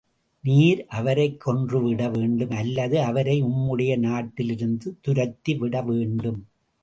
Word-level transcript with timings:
நீர் 0.43 0.85
அவரைக் 0.87 1.39
கொன்று 1.39 1.83
விட 1.83 2.09
வேண்டும் 2.09 2.49
அல்லது 2.49 3.01
அவரை 3.01 3.43
உம்முடைய 3.43 3.97
நாட்டிலிருந்து 3.97 4.97
துரத்தி 5.01 5.55
விட 5.55 5.81
வேண்டும். 5.81 6.47